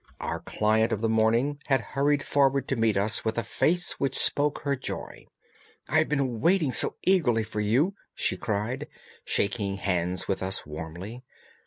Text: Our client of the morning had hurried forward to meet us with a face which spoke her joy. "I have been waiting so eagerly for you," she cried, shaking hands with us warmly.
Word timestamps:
Our 0.19 0.39
client 0.39 0.91
of 0.91 1.01
the 1.01 1.07
morning 1.09 1.59
had 1.67 1.79
hurried 1.93 2.23
forward 2.23 2.67
to 2.69 2.75
meet 2.75 2.97
us 2.97 3.23
with 3.23 3.37
a 3.37 3.43
face 3.43 3.99
which 3.99 4.17
spoke 4.17 4.61
her 4.63 4.75
joy. 4.75 5.27
"I 5.87 5.99
have 5.99 6.09
been 6.09 6.39
waiting 6.41 6.73
so 6.73 6.95
eagerly 7.03 7.43
for 7.43 7.59
you," 7.59 7.93
she 8.15 8.35
cried, 8.35 8.87
shaking 9.25 9.77
hands 9.77 10.27
with 10.27 10.41
us 10.41 10.65
warmly. 10.65 11.23